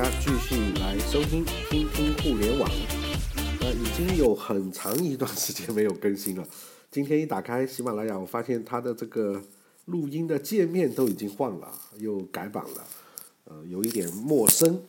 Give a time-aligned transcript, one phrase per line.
[0.00, 2.70] 大家继续来收听听听互联网。
[3.60, 6.48] 呃，已经有很长一段时间没有更新了。
[6.90, 9.42] 今天一打开喜马拉雅，我发现它的这个
[9.84, 12.86] 录音的界面都已经换了，又改版了，
[13.44, 14.82] 呃，有一点陌生。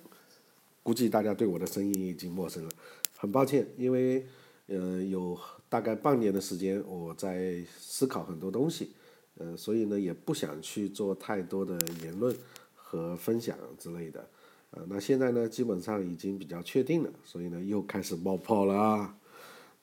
[0.81, 2.69] 估计大家对我的声音已经陌生了，
[3.17, 4.25] 很抱歉，因为
[4.67, 5.37] 呃有
[5.67, 8.91] 大概半年的时间我在思考很多东西，
[9.37, 12.33] 呃，所以呢也不想去做太多的言论
[12.73, 14.25] 和分享之类的，
[14.71, 19.17] 呃，那现在呢基本上已经比较确定了，所以呢又开始冒泡了啊。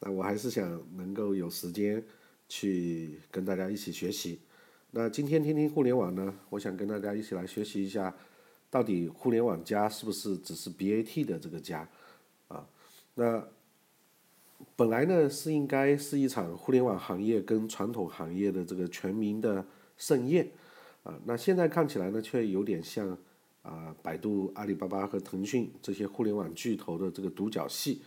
[0.00, 2.02] 那我还是想能够有时间
[2.48, 4.40] 去跟大家一起学习。
[4.90, 8.14] 那今天听听互联网呢，我想跟大家一起来学习一下。
[8.70, 11.88] 到底互联网加是不是只是 BAT 的这个加
[12.48, 12.68] 啊？
[13.14, 13.42] 那
[14.76, 19.64] 本来呢是应该是一场互联网行业跟传统行业的这个全民的
[19.96, 20.50] 盛宴
[21.02, 21.18] 啊。
[21.24, 23.16] 那现在看起来呢，却有点像
[23.68, 28.00] 啊百度、阿里巴巴和腾讯这些互联网巨头的这个独角戏。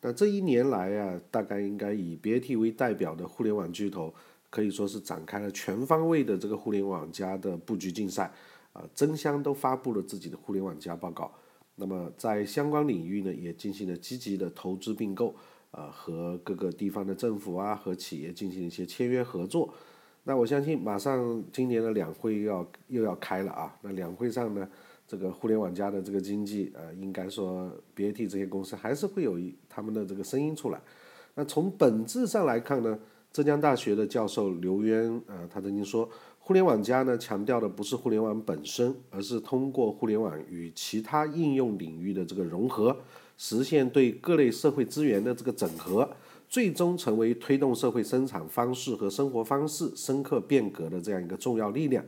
[0.00, 4.12] 那这一年来啊，大概应该以 BAT 为代表的互联网巨头，
[4.50, 8.32] 可以说是展开了全方位的这个互联网加的布局竞赛。
[8.72, 11.30] 啊，争相都发布了自己的互联网加报告，
[11.76, 15.34] 那么在相关领域呢，也进行了积极的投资并购，
[15.72, 19.74] 啊，和各个地方的政府啊和企业进行一些签约合作。
[20.24, 24.66] 那我相信，马上今年的两会要又要开了啊，那两会上呢，
[25.12, 30.80] 这个互联网加的这个经济，呃，应该说 BAT 这些公司还是会有一他们的这个声音出来。
[31.34, 32.98] 那从本质上来看呢，
[33.30, 36.08] 浙江大学的教授刘渊，呃，他曾经说。
[36.44, 42.96] 互联网加呢，强调的不是互联网本身，而是通过互联网与其他应用领域的这个融合，
[43.38, 46.10] 实现对各类社会资源的这个整合，
[46.48, 52.04] 最终成为推动社会生产方式和生活方式深刻变革的这样一个重要力量。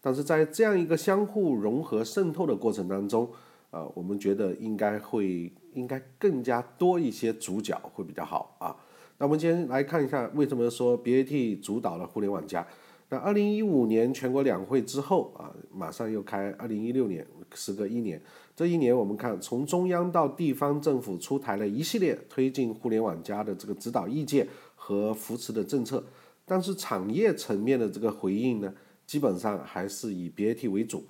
[0.00, 3.28] 但是在这样一个相互融合渗透的过程当中，
[3.70, 8.76] 呃，我们觉得应该会应该更加多一些主角会比较好啊。
[9.18, 12.66] 那我们今天来看一下，为什么说 BAT 主导了互联网加？
[13.10, 18.20] 那二零一五年全国两会之后啊，马上又开二零一六年，时隔一年，
[18.54, 26.04] 这一年我们看从中央到地方政府出台了一系列推进互联网加的这个指导意见和扶持的政策，
[26.44, 28.72] 但是产业层面的这个回应呢，
[29.08, 31.02] 基本上还是以 BAT 为主。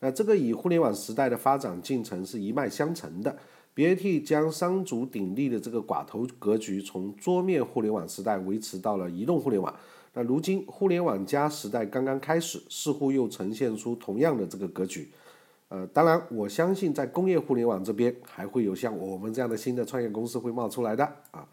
[0.00, 3.36] 那这个与互联网时代的发展进程是一脉相承的
[3.76, 9.72] ，BAT 将三足鼎立的这个寡头格局从桌面互联网时代维持到了移动互联网。
[10.14, 15.10] 那如今互联网加时代刚刚开始，似乎又呈现出同样的这个格局。
[15.68, 21.46] 呃，当然，我相信在工业互联网这边，还会有像我们这样的新的创业公司会冒出来的啊。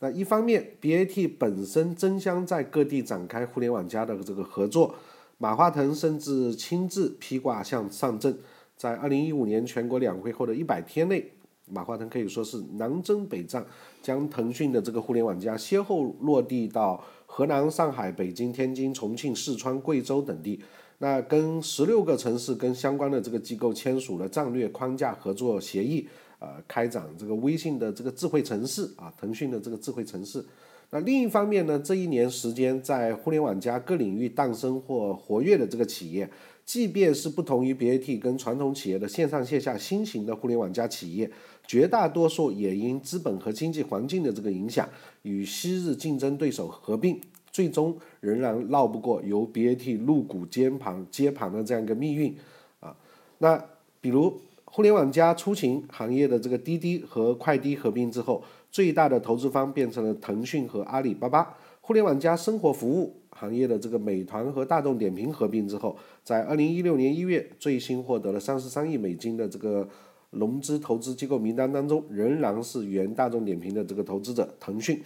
[0.00, 4.94] 那一方面，BAT 本身争相在各地展开互联网加的这个合作，
[5.38, 8.38] 马化腾甚至亲自披挂向上阵，
[8.76, 11.32] 在二零一五年全国两会后的一百天内，
[11.66, 13.64] 马化腾可以说是南征北战，
[14.02, 17.02] 将腾讯的这个互联网加先后落地到。
[17.28, 20.62] 河南、上海、北京、天津、重庆、四川、贵州等地，
[20.98, 26.08] 那跟十六个城市跟相关的这个机构签署了战略框架合作协议，
[26.38, 30.42] 呃，开展这个微信的这个智慧城市啊，腾讯的这个智慧城市。
[30.90, 36.28] 那另一方面呢，这一年时间在互联网加各领域诞生或活跃的这个企业。
[36.64, 41.30] 即便是不同于 BAT 跟传统企业的线上线下新型的互联网加企业，
[41.64, 44.88] 绝大多数也因资本和经济环境的这个影响，
[45.22, 47.20] 与昔日竞争对手合并，
[47.52, 52.36] 最终仍然绕不过由 BAT 入股接盘接盘的这样一个命运
[52.80, 52.96] 啊。
[53.38, 53.64] 那
[54.00, 61.56] 比如互联网加出行行业的这个滴滴和快滴合并之后，最大的投资方变成了腾讯和阿里巴巴。
[61.80, 63.16] 互联网加生活服务。
[63.38, 65.94] 行业的这个美团和大众点评合并之后，
[66.24, 69.86] 在二零一六年一月，最新获得了三十三亿美金的这个
[70.30, 75.02] 融资投资机构名单当中，仍然是原大众点评的这个投资者腾讯。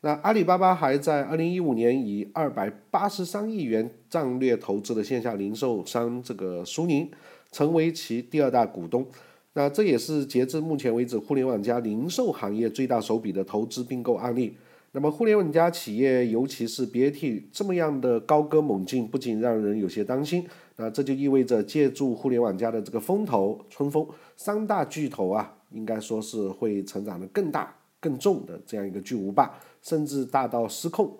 [0.00, 7.08] 那阿里巴巴还在二零一五年以二百八十三亿元战略投资的线下零售商这个苏宁，
[7.52, 9.06] 成为其第二大股东。
[9.54, 14.56] 那这也是截至目前为止互联网加零售行业最大手笔的投资并购案例。
[14.92, 20.46] 那么，互联网加企业，尤其是 BAT 这么样的高歌猛进，不仅让人有些担心。
[20.76, 24.06] 那这就意味着，借助互联网加的这个风头、春风，
[24.36, 29.52] 三大巨头啊，应该说是会成长的更大、更重的这样一个巨无霸，
[29.82, 31.12] 甚至大到失控。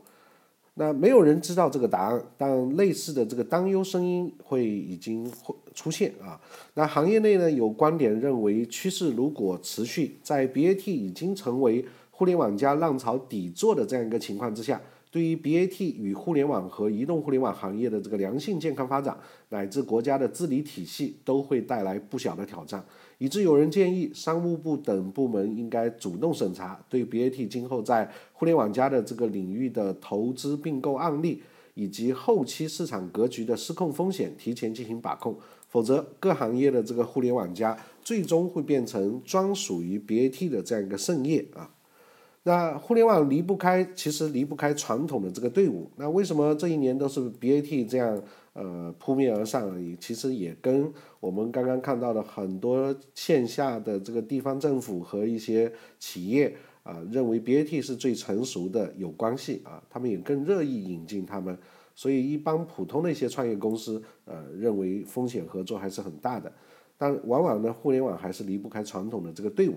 [0.79, 6.41] 那没有人知道这个答案，但类似的这个担忧声音会已经会出现啊。
[6.75, 11.85] 那行业内呢，有观点认为，趋势如果持续，在 BAT 已经成为。
[12.11, 19.17] 互联网加浪潮底座的这样一个情况之下，对于 BAT 与互联网和移动互联网行业的这个良性健康发展，
[19.51, 22.85] 乃至国家的治理体系，都会带来不小的挑战。
[23.19, 31.43] 以致有人建议商务部等部门应该主动审查对 BAT 今后在互联网加的这个领域的投资并购案例
[31.75, 35.37] 以及后期市场格局的失控风险提前进行把控，
[35.69, 41.71] 否则各行业的这个互联网加最终会变成专属于 BAT 的这样一个盛宴啊。
[42.49, 45.87] 那互联网离不开，其实离不开传统的这个队伍。
[45.97, 48.23] 那为什么这一年都是 BAT 这样
[48.55, 49.79] 呃扑面而上？
[49.85, 50.91] 也其实也跟
[51.21, 59.83] 我们刚刚看到的很多线下的这个地方政府和一些企业啊，认为 BAT 是最成熟的有关系啊。
[59.91, 61.55] 他们也更乐意引进他们，
[61.95, 66.51] 所以一般普通的一些创业公司呃认为风险合作还是很大的。
[66.97, 69.75] 但往往呢，互联网还是离不开传统的这个队伍。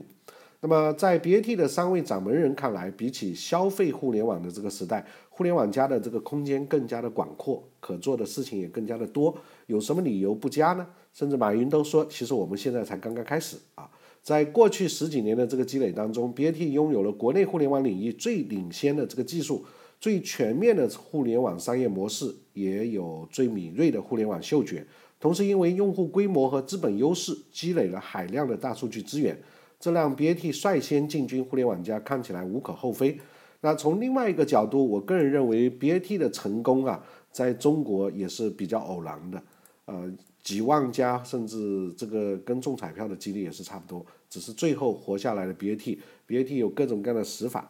[0.63, 9.35] 那么，在 BAT 的三位掌门人看来，比起消费互联网的这个时代，互联网加的这个空间更加的广阔，可做的事情也更加的多。
[9.65, 10.85] 有什么理由不加呢？
[11.13, 13.89] 甚至马云都说，其实我们现在才刚刚开始啊！
[14.21, 19.65] 在过去十几年的这个积累当中，BAT 拥有了国内互联网领域最领先的这个技术、
[19.99, 24.85] 最全面的互联网商业模式，也有最敏锐的互联网嗅觉。
[25.19, 29.35] 同时，因为用户规模和资本优势，积累了海量的大数据资源。
[29.81, 33.19] 这让 BAT 率先进军互联网加看起来无可厚非。
[33.59, 39.43] 那从另外一个角度，我个人认为 BAT 的成功啊，在中国也是比较偶然的。
[39.85, 40.09] 呃，
[40.43, 47.69] 几万家甚至这个跟中彩票的几率也是差不多，只是最后活下来的 BAT，BAT 有各种各样的死法，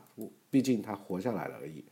[0.50, 1.84] 毕竟它活下来了而已。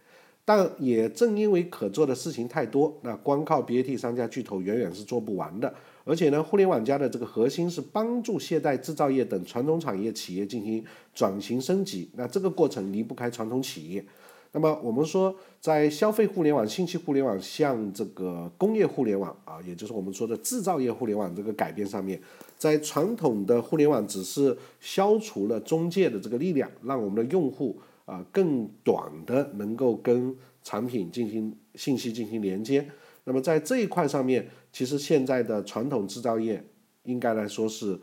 [0.49, 5.71] 但也正因为可做的事情太多，那光靠 BAT 商家巨头远远是做不完的。
[6.03, 12.09] 而且呢，互联网加的这个核心是帮助现代制造业等传统产业企业进行转型升级。
[12.15, 14.03] 那这个过程离不开传统企业。
[14.51, 22.19] 那么我们说，在消费互联网、信息互联网向这个工业互联网啊，也就是我们说的制造业互联网这个改变上面，
[22.57, 27.79] 在传统的互联网只是消除了中介的这个力量，让我们的用户
[28.09, 32.85] 啊更短的能够跟产品进行信息进行连接。
[33.23, 34.49] 那么在这一块上面。
[34.71, 36.63] 其实现在的传统制造业，
[37.01, 37.99] 应该来说是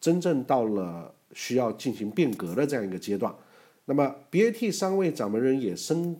[0.00, 3.30] 真正到了需要进行变革的这样一个阶段。
[3.84, 6.16] 那么 BAT 三位掌门人也深，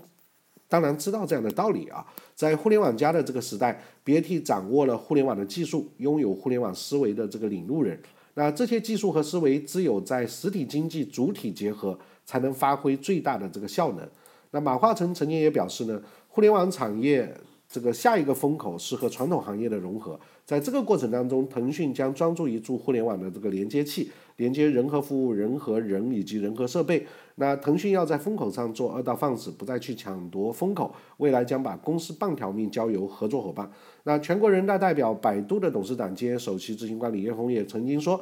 [0.68, 2.06] 当然知道这样的道理啊。
[2.34, 7.98] 在互联网加的这个时代，BAT 掌握了互联网的技术，拥有互联网思维的这个领路人。
[8.38, 14.06] 那这些技术和思维，只有在实体经济主体结合，才能发挥最大的这个效能。
[14.50, 17.34] 那马化腾曾经也表示呢，互联网产业。
[17.76, 27.06] 这个下一个风口是和传统行业的融合，在这个过程当中，腾讯将专注于做互联网的这个连接器，连接人和服务、人和人以及人和设备。
[27.34, 33.70] 那腾讯要在风口上做二道贩子，不再去抢夺风口，未来将把公司半条命交由合作伙伴。
[34.04, 38.18] 那全国人大代表、百度的董事长兼首席执行官李彦宏也曾经说，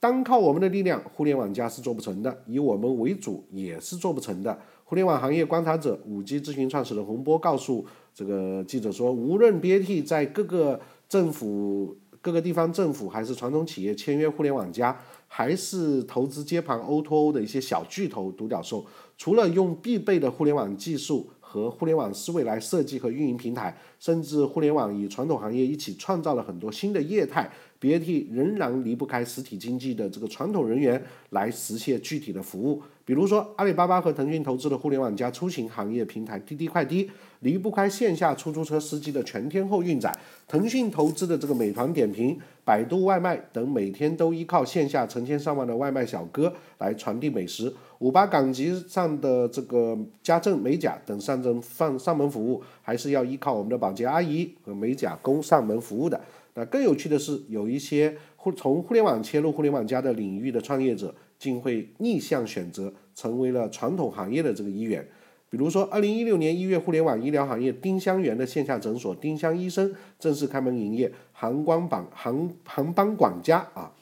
[0.00, 4.58] 单靠我们的力量，互联网加是做不成的，以我们为主也是做不成的。
[4.88, 7.84] 互联网行业观察者、五 G 咨询创始人洪波告诉。
[8.14, 18.86] 这个记者说，无论 BAT 在各个政府、各个地方政府，还是传统企业签约互联网加，还是投资接盘 O2O 的一些小巨头、独角兽，
[19.18, 32.82] 除了用必备的互联网技术和互联网思维来设计和运营平台，甚至互联网与传统行业一起创造了很多新的业态，BAT 仍然离不开实体经济的这个传统人员来实现具体的服务。
[33.06, 40.10] 比如说，阿里巴巴和腾讯投资的互联网加出行行业平台滴滴快滴，离不开线下出租车司机的全天候运载；
[40.46, 56.20] 腾讯投资的这个美团点评、百度外卖等，每天都依靠线下成千上万的外卖小哥来传递美食；五八赶集上的这个家政、美甲等上门上上门服务，还是要依靠我们的保洁阿姨和美甲工上门服务的。
[56.54, 61.14] 那更有趣的是，有一些互从互联网切入互联网加的领域的创业者。
[61.38, 65.06] 竟会逆向选择，成为了传统行业的这个一员。
[65.48, 71.12] 比如说，二零一六年一月，互联网医疗行业丁香园的线下诊所丁香医生正式开门营业。
[71.30, 73.92] 航光榜航航班管家啊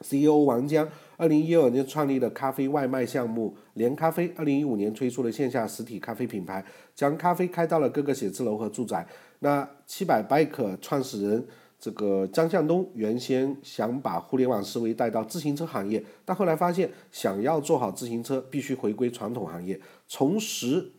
[0.00, 0.86] ，CEO 王江，
[1.20, 9.06] 二零一二年创立的咖啡外卖项目连咖啡，二零一五年推出了线下实体咖啡品牌，将咖啡开到了各个写字楼和住宅。
[9.40, 11.46] 那七百 bike 创始人。
[11.82, 20.92] 这个张向东原先想把互联网思维带到自行车行业，但后来发现，想要做好自行车，必须回归传统行业，从实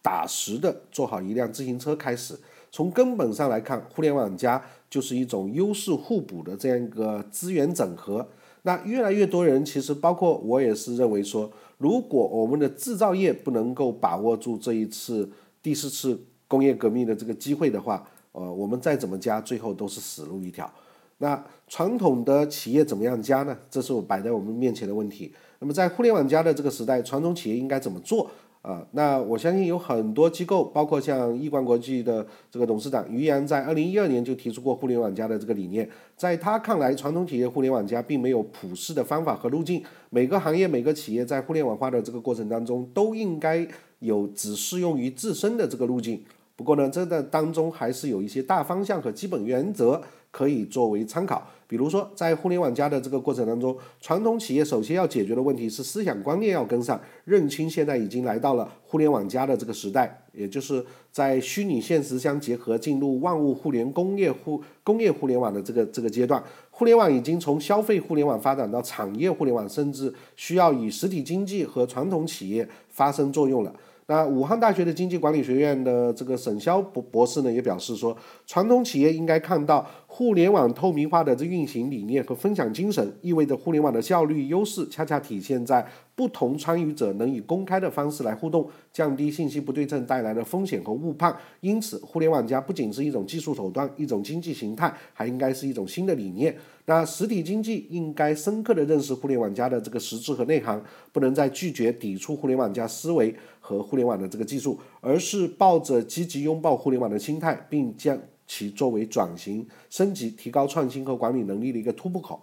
[0.00, 2.34] 打实的做好一辆自行车开始。
[2.70, 8.26] 从根本上来看，互联网加就是一种优势互补的这样一个资源整合。
[8.62, 15.28] 那越来越多人，其实包括我也是认为说，如果我们的制造业不能够把握住这一次
[15.62, 20.72] 第四次工业革命的这个机会的话，呃，我们再怎么加，最后都是死路一条。
[21.18, 23.56] 那传统的企业怎么样加呢？
[23.70, 25.32] 这是我摆在我们面前的问题。
[25.58, 28.30] 那么在互联网加的这个时代，传统企业应该怎么做？
[28.62, 35.88] 啊，那我相信有很多机构，包括像易观国际的这个董事长于洋，在二零一二年就提出过互联网加的这个理念。
[36.16, 43.66] 在他看来，传统企业互联网加并没有普世的方法和路径，每个行业、每个企业在互联网化的这个过程当中，都应该
[43.98, 46.22] 有只适用于自身的这个路径。
[46.62, 50.00] 不过呢，这个当中还是有一些大方向和基本原则。
[50.30, 66.42] 可以作为参考，比如说在互联网加的这个过程当中，传统企业首先要解决的问题是思想观念要跟上，认清现在已经来到了互联网加的这个时代，也就是在虚拟现实相结合，进入万物互联、工业互工业互联网的这个这个阶段。
[66.70, 73.74] 互联网已经从消费互联网发展到产业互联网，甚至需要与实体经济和传统企业发生作用了。
[74.12, 78.14] 那武汉大学的经济管理学院的这个沈潇博博士呢，也表示说，
[78.46, 85.82] 传统企业应该看到互联网透明化的这运行理念和分享精神，意味着互联网的效率优势恰恰体现在
[86.14, 91.34] 不同参与者能以公开的方式来互动，降低信息不对称带来的风险和误判。
[91.60, 96.54] 因此，互联网加不仅是一种技术手段、一种经济形态，还应该是一种新的理念。
[96.84, 100.78] 那实体经济应该深刻的认识互联网加的这个实质和内涵，
[101.10, 108.20] 不能再拒绝抵触互联网加思维和互联网的这个技术，而是抱着积极拥抱互联网的心态，并将
[108.54, 112.38] 其作为转型升级、提高创新和管理能力的一个突破口。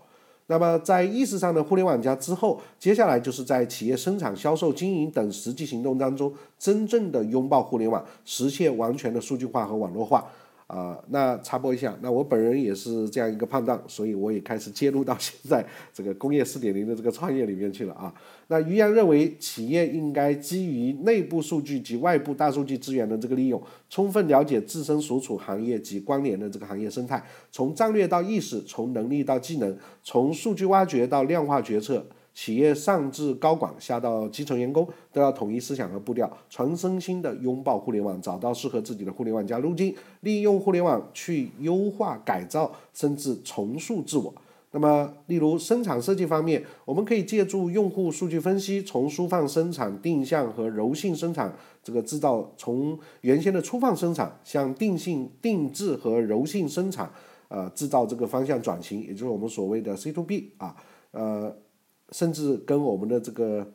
[0.48, 10.26] 那么在意识上的互联网加之后，接下来就是在企业生产、销售、经营等实际行动当中，真正的拥抱互联网，实现完全的数据化和网络化。
[10.70, 18.14] 啊，那插播一下，那我本人也是这样一个判断，所以我也开始介入到现在这个工业四点零的这个创业里面去了啊。
[18.50, 23.60] 那于洋认为，企业应该基于内部数据及外部大数据资源的这个利用，
[23.90, 32.06] 充分了解自身所处行业及关联的这个行业生态，从战略到意识，从能力到技能，从数据挖掘到量化决策。
[32.34, 44.34] 企业上至高管，下到基层员工，都要统一思想和步调，全身心的拥抱互联网，找到适合自己的互联网加路径，利用互联网去优化、改造，甚至重塑自我。
[44.72, 57.12] 那么，例如生产设计方面，我们可以借助用户数据分析，从粗放生产、定向和柔性生产这个制造，从原先的粗放生产向定性定制和柔性生产，
[57.48, 59.36] 呃，制造这个方向转型，也就是我。
[59.36, 60.76] 们所谓的 C to B 啊，
[61.12, 61.54] 呃。
[62.12, 63.74] 甚至跟我们的这个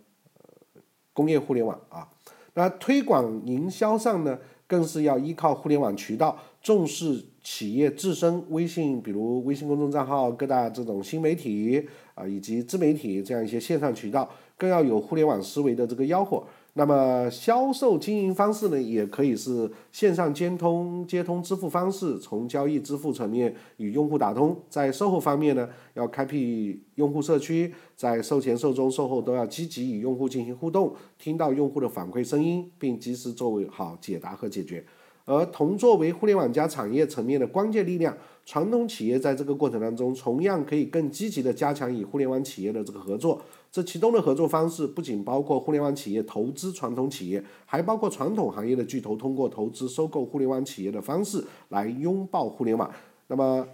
[1.13, 2.09] 工业互联网啊，
[2.55, 16.43] 那推广营销上呢，更是要依靠互联网渠道，重视企业自身微信，比如微信公众账号、各大这种新媒体啊，以及自媒体这样一些线上渠道，更要有互联网思维的这个吆喝。
[16.77, 24.57] 那么销售经营方式呢，也可以是线上接通接通支付方式，从交易支付层面与用户打通。
[24.69, 34.85] 在售后方面呢，要开辟用户社区，在售前、售中、售后都要积极与用户进行互动，听到用户的反馈声音，并及时作为好解答和解决。
[35.27, 38.15] 而同作为互联网加产业层面的关键力量，
[38.45, 43.41] 传统企业在这个过程当中，同样可以更积极的加强与互联网企业的这个合作。
[43.75, 52.89] 这其中的合作方式不仅包括互联网企业投资传统企业，还包括传统行业的巨头通过投资收购互联网企业的方式来拥抱互联网。
[53.27, 53.67] 那么。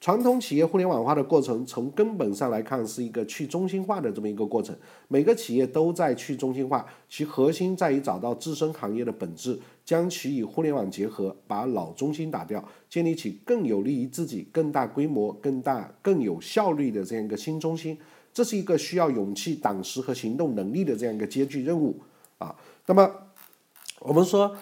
[0.00, 4.76] 传统企业互联网化的过程，从根本上来看是一个去中心化的这么一个过程。
[5.08, 17.96] 每个企业都在去中心化，其核心在于找到自身行业的本质，将其与互联网结合，把老中心打掉，建立起更有利于自己、更大规模、更大、更有效率的这样一个新中心。
[18.34, 21.98] 这是一个需要勇气、胆识和行动能力的这样一个艰巨任务
[22.36, 22.54] 啊。
[22.84, 23.10] 那么，
[24.00, 24.54] 我们说，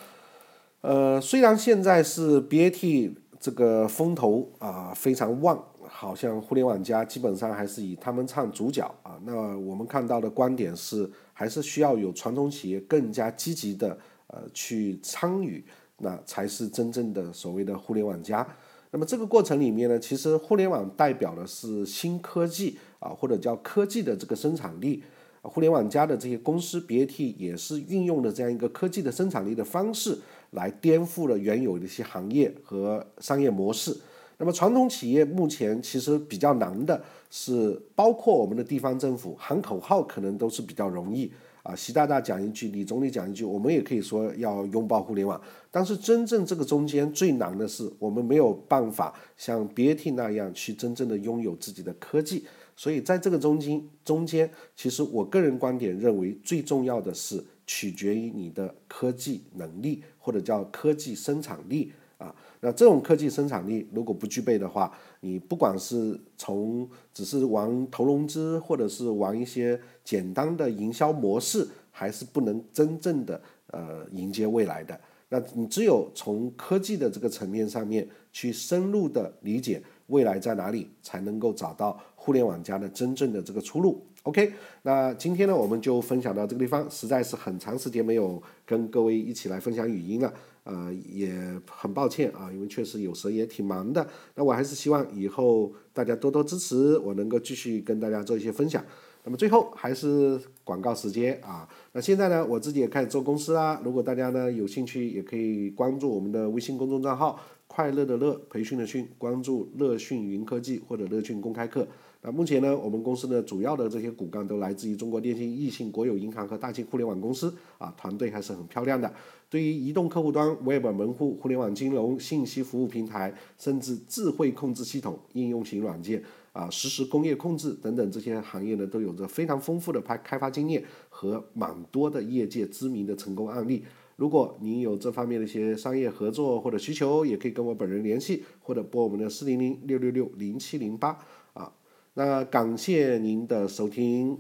[0.83, 3.15] 呃，虽然现在是 BAT。
[3.43, 9.19] 这个风头啊非常旺，好像互联网加基本上还是以他们唱主角啊。
[9.25, 13.99] 那我们看到的观点是，还是需要有传统企业更加积极的
[14.29, 15.65] 呃去参与，
[15.97, 18.47] 那才是真正的所谓的互联网加。
[18.93, 25.03] 那么这个过程里面呢，其实互联网代表的是新科技啊，或者叫科技的这个生产力。
[25.43, 30.17] 互联网加的这些公司，BAT 也是运用了这样一个科技的生产力的方式。
[30.53, 33.97] 来颠覆了原有的一些行业和商业模式。
[34.37, 41.33] 那么传统企业目前其实比较难的是，包括我们的地方政府喊口号可能都是比较容易
[41.63, 41.75] 啊。
[41.75, 45.41] 习大大讲一句，李总理讲一句，我们也可以说要拥抱互联网。
[45.71, 52.45] 但是真正这个中间最难的是，我们没有办法像 BAT 那样去真正的拥有自己的科技。
[52.77, 60.03] 所以在这个中间中间，其实我个人观点认为最重要的是取决于你的科技能力。
[60.25, 62.33] 或者叫科技生产力啊。
[62.61, 75.01] 那这种科技生产力如果不具备的话，你不管是从只是玩投融资，或者是玩一些简单的营销模式，还是不能真正的呃迎接未来的。
[75.29, 84.07] 那你只有从科技的这个层面上面去深入的理解未来在哪里，才能够找到互联网加的真正的这个出路。
[84.25, 90.33] OK，那今天呢我们就分享到这个地方，实在是很长时间没有跟各位一起来分享语音了。
[90.65, 91.35] 呃，也
[91.69, 94.07] 很抱歉啊，因为确实有时候也挺忙的。
[94.37, 98.85] 那我还是希望以后大家多多支持，我能够继续跟大家做一些分享。
[99.25, 101.69] 那么最后还是广告时间啊。
[101.91, 103.81] 那现在呢，我自己也开始做公司啦。
[103.85, 107.41] 如果大家呢有兴趣，也可以关注我们的微信公众账号
[107.75, 111.89] “快乐的乐培训的训”，关注“乐讯云科技”或者“乐讯公开课”。
[112.21, 119.11] 那目前呢，我们公司呢主要的这些骨干都来自于中国电信、易信、国有银行和大型互联网公司啊，团队还是很漂亮的。
[119.49, 133.83] 对于移动客户端、Web 门户、互联网金融、信息服务平台，甚至智慧控制系统、应用型软件啊、实时工业控制等等这些行业呢，都有着非常丰富的开开发经验和蛮多的业界知名的成功案例。
[134.23, 141.19] 如果您有这方面的一些商业合作或者需求，也可以跟我本人联系，或者拨我们的四零零六六六零七零八
[141.55, 141.73] 啊。
[142.15, 144.39] 那感谢您的收听，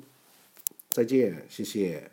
[0.88, 2.11] 再见，谢谢。